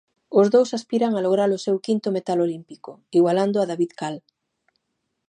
[0.39, 4.15] Os dous aspiran a lograr o seu quinto metal olímpico, igualando a David Cal.